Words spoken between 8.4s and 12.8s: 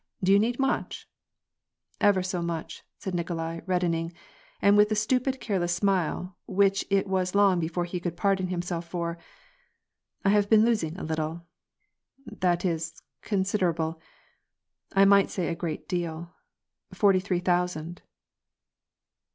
him self for." I have been losing a little; that